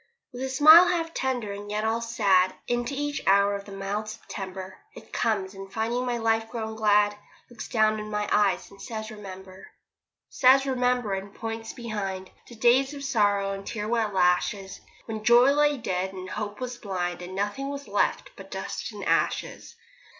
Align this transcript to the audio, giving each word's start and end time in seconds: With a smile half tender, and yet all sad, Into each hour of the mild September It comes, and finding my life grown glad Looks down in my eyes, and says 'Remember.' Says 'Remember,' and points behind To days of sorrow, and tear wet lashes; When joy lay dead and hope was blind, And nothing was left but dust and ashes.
With 0.33 0.41
a 0.41 0.49
smile 0.49 0.87
half 0.87 1.13
tender, 1.13 1.51
and 1.53 1.69
yet 1.69 1.83
all 1.85 2.01
sad, 2.01 2.55
Into 2.67 2.95
each 2.97 3.21
hour 3.27 3.53
of 3.55 3.65
the 3.65 3.71
mild 3.71 4.09
September 4.09 4.79
It 4.95 5.13
comes, 5.13 5.53
and 5.53 5.71
finding 5.71 6.07
my 6.07 6.17
life 6.17 6.49
grown 6.49 6.75
glad 6.75 7.15
Looks 7.51 7.67
down 7.67 7.99
in 7.99 8.09
my 8.09 8.27
eyes, 8.31 8.71
and 8.71 8.81
says 8.81 9.11
'Remember.' 9.11 9.67
Says 10.27 10.65
'Remember,' 10.65 11.13
and 11.13 11.31
points 11.35 11.71
behind 11.73 12.31
To 12.47 12.55
days 12.55 12.95
of 12.95 13.03
sorrow, 13.03 13.51
and 13.51 13.63
tear 13.67 13.87
wet 13.87 14.11
lashes; 14.11 14.81
When 15.05 15.23
joy 15.23 15.51
lay 15.51 15.77
dead 15.77 16.13
and 16.13 16.31
hope 16.31 16.59
was 16.59 16.77
blind, 16.77 17.21
And 17.21 17.35
nothing 17.35 17.69
was 17.69 17.87
left 17.87 18.31
but 18.35 18.49
dust 18.49 18.91
and 18.91 19.05
ashes. 19.05 19.75